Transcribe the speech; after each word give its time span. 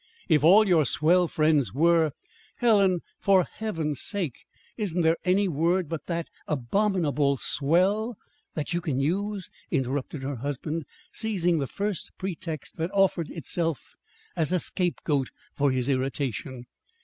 "If 0.27 0.43
all 0.43 0.67
your 0.67 0.83
swell 0.83 1.27
friends 1.27 1.73
were" 1.75 2.09
"Helen, 2.57 3.01
for 3.19 3.43
Heaven's 3.43 4.01
sake, 4.01 4.45
isn't 4.75 5.03
there 5.03 5.17
any 5.25 5.47
word 5.47 5.87
but 5.87 6.07
that 6.07 6.27
abominable 6.47 7.37
'swell' 7.37 8.17
that 8.55 8.73
you 8.73 8.81
can 8.81 8.99
use?" 8.99 9.47
interrupted 9.69 10.23
her 10.23 10.37
husband, 10.37 10.85
seizing 11.11 11.59
the 11.59 11.67
first 11.67 12.09
pretext 12.17 12.77
that 12.77 12.89
offered 12.95 13.29
itself 13.29 13.95
as 14.35 14.51
a 14.51 14.57
scapegoat 14.57 15.29
for 15.53 15.69
his 15.69 15.87
irritation. 15.87 16.65